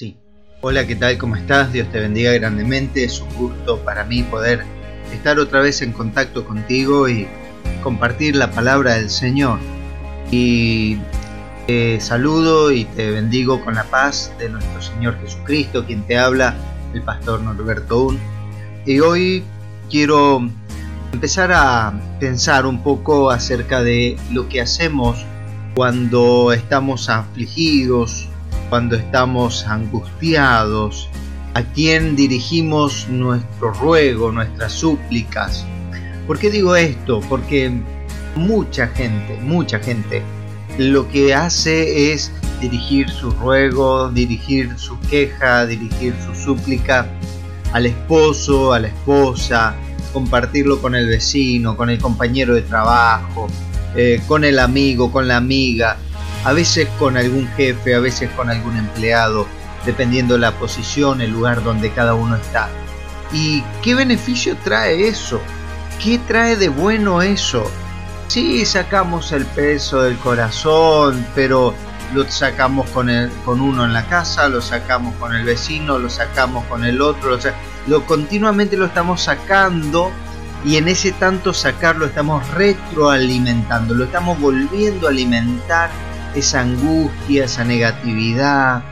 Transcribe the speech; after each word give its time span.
Sí. 0.00 0.16
Hola, 0.62 0.86
¿qué 0.86 0.96
tal? 0.96 1.18
¿Cómo 1.18 1.36
estás? 1.36 1.74
Dios 1.74 1.86
te 1.92 2.00
bendiga 2.00 2.32
grandemente. 2.32 3.04
Es 3.04 3.20
un 3.20 3.28
gusto 3.34 3.80
para 3.80 4.02
mí 4.02 4.22
poder 4.22 4.64
estar 5.12 5.38
otra 5.38 5.60
vez 5.60 5.82
en 5.82 5.92
contacto 5.92 6.46
contigo 6.46 7.06
y 7.06 7.28
compartir 7.82 8.34
la 8.34 8.50
palabra 8.50 8.94
del 8.94 9.10
Señor. 9.10 9.58
Y 10.30 10.96
te 11.66 12.00
saludo 12.00 12.72
y 12.72 12.86
te 12.86 13.10
bendigo 13.10 13.62
con 13.62 13.74
la 13.74 13.84
paz 13.84 14.32
de 14.38 14.48
nuestro 14.48 14.80
Señor 14.80 15.20
Jesucristo, 15.20 15.84
quien 15.84 16.02
te 16.06 16.16
habla, 16.16 16.56
el 16.94 17.02
pastor 17.02 17.42
Norberto 17.42 18.04
Un. 18.04 18.18
Y 18.86 19.00
hoy 19.00 19.44
quiero 19.90 20.48
empezar 21.12 21.52
a 21.52 21.92
pensar 22.18 22.64
un 22.64 22.82
poco 22.82 23.30
acerca 23.30 23.82
de 23.82 24.16
lo 24.32 24.48
que 24.48 24.62
hacemos 24.62 25.26
cuando 25.74 26.54
estamos 26.54 27.10
afligidos, 27.10 28.29
cuando 28.70 28.96
estamos 28.96 29.66
angustiados, 29.66 31.08
a 31.54 31.62
quién 31.62 32.14
dirigimos 32.14 33.08
nuestro 33.08 33.72
ruego, 33.72 34.30
nuestras 34.30 34.72
súplicas. 34.72 35.66
¿Por 36.26 36.38
qué 36.38 36.50
digo 36.50 36.76
esto? 36.76 37.20
Porque 37.28 37.72
mucha 38.36 38.86
gente, 38.86 39.36
mucha 39.42 39.80
gente, 39.80 40.22
lo 40.78 41.08
que 41.10 41.34
hace 41.34 42.12
es 42.12 42.30
dirigir 42.60 43.10
su 43.10 43.32
ruego, 43.32 44.08
dirigir 44.10 44.78
su 44.78 44.98
queja, 45.00 45.66
dirigir 45.66 46.14
su 46.24 46.34
súplica 46.34 47.08
al 47.72 47.86
esposo, 47.86 48.72
a 48.72 48.78
la 48.78 48.88
esposa, 48.88 49.74
compartirlo 50.12 50.80
con 50.80 50.94
el 50.94 51.08
vecino, 51.08 51.76
con 51.76 51.90
el 51.90 51.98
compañero 51.98 52.54
de 52.54 52.62
trabajo, 52.62 53.48
eh, 53.96 54.20
con 54.28 54.44
el 54.44 54.60
amigo, 54.60 55.10
con 55.10 55.26
la 55.26 55.36
amiga, 55.36 55.96
a 56.44 56.52
veces 56.52 56.88
con 56.98 57.16
algún 57.16 57.48
jefe, 57.56 57.94
a 57.94 58.00
veces 58.00 58.30
con 58.30 58.50
algún 58.50 58.76
empleado, 58.76 59.46
dependiendo 59.84 60.34
de 60.34 60.40
la 60.40 60.52
posición, 60.52 61.20
el 61.20 61.30
lugar 61.30 61.62
donde 61.62 61.90
cada 61.90 62.14
uno 62.14 62.36
está. 62.36 62.68
¿Y 63.32 63.62
qué 63.82 63.94
beneficio 63.94 64.56
trae 64.64 65.08
eso? 65.08 65.40
¿Qué 66.02 66.18
trae 66.18 66.56
de 66.56 66.68
bueno 66.68 67.22
eso? 67.22 67.70
Sí, 68.28 68.64
sacamos 68.64 69.32
el 69.32 69.44
peso 69.44 70.02
del 70.02 70.16
corazón, 70.16 71.26
pero 71.34 71.74
lo 72.14 72.28
sacamos 72.30 72.88
con, 72.90 73.10
el, 73.10 73.30
con 73.44 73.60
uno 73.60 73.84
en 73.84 73.92
la 73.92 74.06
casa, 74.06 74.48
lo 74.48 74.60
sacamos 74.62 75.14
con 75.16 75.34
el 75.34 75.44
vecino, 75.44 75.98
lo 75.98 76.08
sacamos 76.08 76.64
con 76.66 76.84
el 76.84 77.00
otro, 77.00 77.38
lo 77.86 78.06
continuamente 78.06 78.76
lo 78.76 78.86
estamos 78.86 79.22
sacando 79.22 80.10
y 80.64 80.76
en 80.76 80.88
ese 80.88 81.12
tanto 81.12 81.54
sacarlo 81.54 82.06
estamos 82.06 82.48
retroalimentando, 82.50 83.94
lo 83.94 84.04
estamos 84.04 84.38
volviendo 84.40 85.06
a 85.06 85.10
alimentar 85.10 85.90
esa 86.34 86.60
angustia, 86.60 87.44
esa 87.44 87.64
negatividad, 87.64 88.82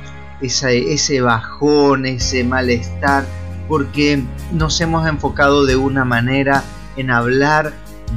ese 0.40 1.20
bajón, 1.20 2.06
ese 2.06 2.44
malestar, 2.44 3.24
porque 3.68 4.22
nos 4.52 4.80
hemos 4.80 5.06
enfocado 5.06 5.66
de 5.66 5.76
una 5.76 6.04
manera 6.04 6.62
en 6.96 7.10
hablar 7.10 7.72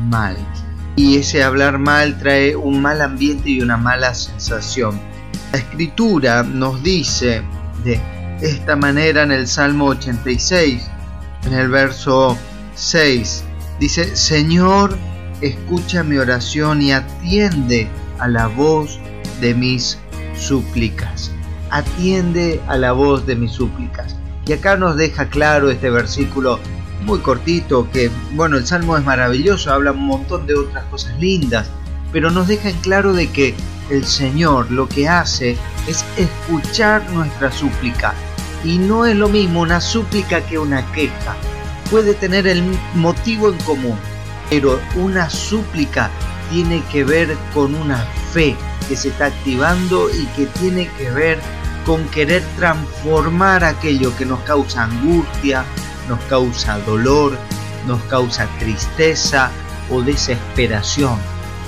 mal. 0.10 0.38
Y 0.96 1.18
ese 1.18 1.44
hablar 1.44 1.78
mal 1.78 2.18
trae 2.20 2.56
un 2.56 2.82
mal 2.82 3.02
ambiente 3.02 3.50
y 3.50 3.62
una 3.62 3.78
mala 3.78 4.14
sensación. 4.14 5.00
La 5.52 5.60
escritura 5.60 6.44
nos 6.44 6.82
dice 6.84 7.42
de 7.84 8.00
esta 8.42 8.76
manera 8.76 9.24
en 9.24 9.32
el 9.32 9.48
Salmo 9.48 9.88
86, 9.88 10.90
en 11.46 11.54
el 11.54 11.70
verso 11.70 12.38
6, 12.76 13.44
dice, 13.80 14.16
Señor, 14.16 14.98
escucha 15.42 16.04
mi 16.04 16.18
oración 16.18 16.82
y 16.82 16.92
atiende 16.92 17.90
a 18.20 18.28
la 18.28 18.48
voz 18.48 19.00
de 19.42 19.53
mis 19.53 19.97
súplicas. 20.38 21.31
Atiende 21.70 22.61
a 22.67 22.78
la 22.78 22.94
voz 22.94 23.25
de 23.25 23.36
mis 23.36 23.52
súplicas. 23.52 24.16
Y 24.45 24.53
acá 24.53 24.78
nos 24.78 24.95
deja 24.95 25.28
claro 25.30 25.70
este 25.70 25.89
versículo 25.89 26.59
muy 27.06 27.20
cortito, 27.20 27.89
que 27.92 28.12
bueno, 28.34 28.58
el 28.58 28.66
Salmo 28.66 28.95
es 28.97 29.03
maravilloso, 29.03 29.73
habla 29.73 29.92
un 29.92 30.06
montón 30.06 30.45
de 30.47 30.53
otras 30.53 30.85
cosas 30.85 31.18
lindas, 31.19 31.68
pero 32.12 32.30
nos 32.30 32.47
deja 32.47 32.69
en 32.69 32.78
claro 32.78 33.13
de 33.13 33.28
que 33.28 33.56
el 33.90 34.06
Señor 34.06 34.72
lo 34.72 34.88
que 34.88 35.09
hace 35.09 35.57
es 35.88 36.06
escuchar 36.18 37.09
nuestra 37.12 37.51
súplica. 37.51 38.13
Y 38.63 38.78
no 38.78 39.06
es 39.06 39.16
lo 39.16 39.28
mismo 39.28 39.62
una 39.62 39.81
súplica 39.81 40.41
que 40.41 40.59
una 40.59 40.85
queja. 40.91 41.35
Puede 41.90 42.13
tener 42.13 42.47
el 42.47 42.63
motivo 42.96 43.50
en 43.50 43.57
común, 43.59 43.97
pero 44.50 44.80
una 44.96 45.30
súplica 45.30 46.09
tiene 46.51 46.84
que 46.91 47.03
ver 47.03 47.35
con 47.53 47.74
una 47.74 47.97
fe 48.34 48.56
que 48.91 48.97
se 48.97 49.07
está 49.07 49.28
activando 49.28 50.09
y 50.09 50.25
que 50.35 50.47
tiene 50.59 50.90
que 50.97 51.09
ver 51.12 51.40
con 51.85 52.03
querer 52.09 52.44
transformar 52.57 53.63
aquello 53.63 54.13
que 54.18 54.25
nos 54.25 54.41
causa 54.41 54.84
angustia, 54.84 55.63
nos 56.09 56.19
causa 56.25 56.78
dolor, 56.79 57.38
nos 57.88 58.01
causa 58.09 58.50
tristeza 58.59 59.50
o 59.90 60.01
desesperación. 60.01 61.18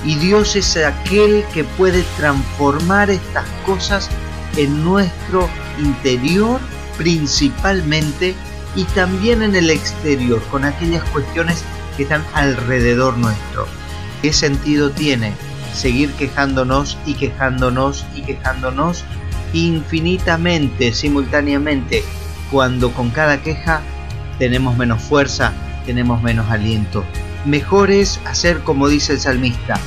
Y 0.04 0.16
Dios 0.16 0.54
es 0.54 0.76
aquel 0.76 1.46
que 1.54 1.64
puede 1.64 2.02
transformar 2.18 3.08
estas 3.08 3.46
cosas 3.64 4.10
en 4.58 4.84
nuestro 4.84 5.48
interior 5.78 6.60
principalmente 6.98 8.34
y 8.76 8.84
también 8.84 9.40
en 9.40 9.56
el 9.56 9.70
exterior, 9.70 10.42
con 10.50 10.66
aquellas 10.66 11.02
cuestiones 11.04 11.64
que 11.96 12.02
están 12.02 12.22
alrededor 12.34 13.16
nuestro. 13.16 13.66
¿Qué 14.20 14.30
sentido 14.30 14.90
tiene 14.90 15.32
seguir 15.74 16.12
quejándonos 16.12 16.96
y 17.04 17.14
quejándonos 17.14 18.06
y 18.14 18.22
quejándonos 18.22 19.04
infinitamente, 19.52 20.92
simultáneamente, 20.92 22.02
cuando 22.50 22.92
con 22.92 23.10
cada 23.10 23.42
queja 23.42 23.80
tenemos 24.38 24.76
menos 24.76 25.02
fuerza, 25.02 25.52
tenemos 25.86 26.22
menos 26.22 26.50
aliento. 26.50 27.04
Mejor 27.44 27.90
es 27.90 28.20
hacer 28.26 28.60
como 28.60 28.88
dice 28.88 29.12
el 29.12 29.20
salmista, 29.20 29.78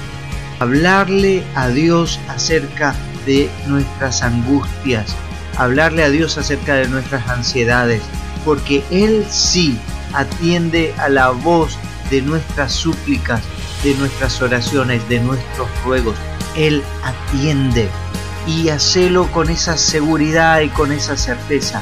hablarle 0.60 1.44
a 1.56 1.70
Dios 1.70 2.20
acerca 2.30 2.96
de 3.26 3.50
nuestras 3.68 4.24
angustias, 4.24 5.16
hablarle 5.58 6.04
a 6.04 6.10
Dios 6.10 6.38
acerca 6.38 6.76
de 6.76 6.88
nuestras 6.88 7.28
ansiedades, 7.28 8.02
porque 8.46 8.84
Él 8.92 9.26
sí 9.30 9.78
atiende 10.14 10.94
a 10.98 11.10
la 11.10 11.32
voz 11.32 11.78
de 12.10 12.22
nuestras 12.22 12.72
súplicas, 12.72 13.42
de 13.84 13.94
nuestras 13.96 14.42
oraciones, 14.42 15.08
de 15.10 15.20
nuestros 15.20 15.68
ruegos. 15.84 16.16
Él 16.56 16.84
atiende 17.04 17.90
y 18.48 18.70
hacelo 18.70 19.28
con 19.32 19.50
esa 19.50 19.78
seguridad 19.78 20.62
y 20.62 20.70
con 20.70 20.92
esa 20.92 21.18
certeza. 21.18 21.82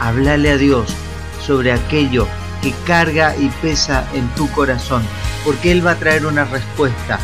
Háblale 0.00 0.50
a 0.50 0.56
Dios 0.56 0.94
sobre 1.44 1.72
aquello 1.72 2.26
que 2.62 2.72
carga 2.86 3.36
y 3.36 3.48
pesa 3.62 4.06
en 4.14 4.28
tu 4.34 4.50
corazón, 4.50 5.02
porque 5.44 5.70
Él 5.72 5.86
va 5.86 5.92
a 5.92 5.98
traer 5.98 6.26
una 6.26 6.44
respuesta. 6.44 7.18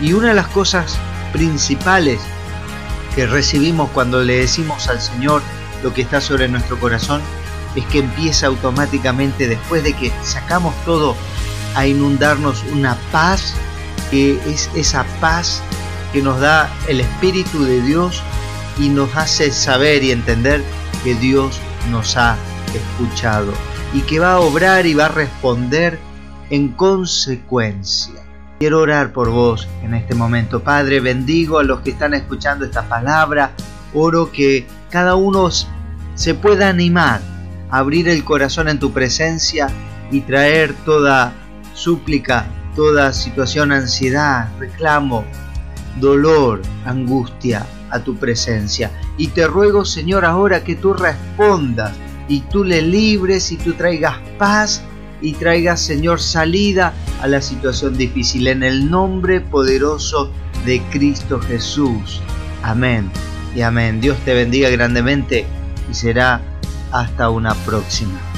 Y 0.00 0.12
una 0.12 0.28
de 0.28 0.34
las 0.34 0.48
cosas 0.48 0.98
principales 1.32 2.20
que 3.14 3.26
recibimos 3.26 3.90
cuando 3.90 4.22
le 4.22 4.38
decimos 4.38 4.88
al 4.88 5.00
Señor 5.00 5.42
lo 5.82 5.92
que 5.92 6.02
está 6.02 6.20
sobre 6.20 6.48
nuestro 6.48 6.78
corazón 6.78 7.20
es 7.74 7.84
que 7.86 7.98
empieza 7.98 8.46
automáticamente 8.46 9.48
después 9.48 9.82
de 9.82 9.94
que 9.94 10.12
sacamos 10.22 10.74
todo 10.84 11.16
a 11.74 11.86
inundarnos 11.86 12.64
una 12.72 12.96
paz, 13.10 13.54
que 14.10 14.38
es 14.46 14.70
esa 14.74 15.04
paz 15.20 15.62
que 16.12 16.22
nos 16.22 16.40
da 16.40 16.70
el 16.88 17.00
Espíritu 17.00 17.64
de 17.64 17.80
Dios 17.80 18.22
y 18.78 18.88
nos 18.88 19.14
hace 19.16 19.50
saber 19.50 20.02
y 20.02 20.10
entender 20.10 20.62
que 21.02 21.14
Dios 21.14 21.60
nos 21.90 22.16
ha 22.16 22.36
escuchado 22.74 23.52
y 23.92 24.00
que 24.02 24.18
va 24.18 24.34
a 24.34 24.40
obrar 24.40 24.86
y 24.86 24.94
va 24.94 25.06
a 25.06 25.08
responder 25.08 25.98
en 26.50 26.68
consecuencia. 26.68 28.22
Quiero 28.58 28.80
orar 28.80 29.12
por 29.12 29.30
vos 29.30 29.66
en 29.82 29.94
este 29.94 30.14
momento. 30.14 30.62
Padre, 30.62 31.00
bendigo 31.00 31.58
a 31.58 31.64
los 31.64 31.80
que 31.80 31.90
están 31.90 32.14
escuchando 32.14 32.64
esta 32.64 32.82
palabra. 32.82 33.52
Oro 33.94 34.30
que 34.30 34.66
cada 34.90 35.16
uno 35.16 35.48
se 36.14 36.34
pueda 36.34 36.68
animar 36.68 37.20
a 37.70 37.78
abrir 37.78 38.08
el 38.08 38.22
corazón 38.24 38.68
en 38.68 38.78
tu 38.78 38.92
presencia 38.92 39.68
y 40.10 40.20
traer 40.20 40.74
toda 40.84 41.32
súplica, 41.74 42.46
toda 42.74 43.12
situación, 43.12 43.72
ansiedad, 43.72 44.48
reclamo, 44.58 45.24
dolor, 46.00 46.62
angustia 46.84 47.66
a 47.90 48.00
tu 48.00 48.16
presencia. 48.16 48.90
Y 49.16 49.28
te 49.28 49.46
ruego, 49.46 49.84
Señor, 49.84 50.24
ahora 50.24 50.64
que 50.64 50.74
tú 50.74 50.94
respondas 50.94 51.92
y 52.28 52.40
tú 52.40 52.64
le 52.64 52.82
libres 52.82 53.52
y 53.52 53.56
tú 53.56 53.74
traigas 53.74 54.16
paz 54.38 54.82
y 55.20 55.34
traigas, 55.34 55.80
Señor, 55.80 56.20
salida 56.20 56.92
a 57.20 57.28
la 57.28 57.40
situación 57.40 57.96
difícil. 57.96 58.48
En 58.48 58.62
el 58.62 58.90
nombre 58.90 59.40
poderoso 59.40 60.30
de 60.64 60.80
Cristo 60.90 61.38
Jesús. 61.40 62.20
Amén 62.62 63.10
y 63.54 63.60
amén. 63.62 64.00
Dios 64.00 64.16
te 64.24 64.34
bendiga 64.34 64.70
grandemente 64.70 65.46
y 65.90 65.94
será 65.94 66.40
hasta 66.90 67.30
una 67.30 67.54
próxima. 67.54 68.31